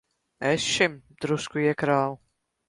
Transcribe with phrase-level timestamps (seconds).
[0.51, 0.95] Es šim
[1.27, 2.19] drusku iekrāvu.